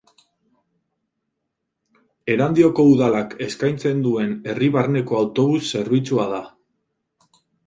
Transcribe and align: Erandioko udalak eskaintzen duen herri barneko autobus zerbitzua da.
Erandioko 2.35 2.85
udalak 2.93 3.35
eskaintzen 3.49 4.01
duen 4.07 4.33
herri 4.53 4.71
barneko 4.79 5.19
autobus 5.21 5.63
zerbitzua 5.77 6.27
da. 6.35 6.43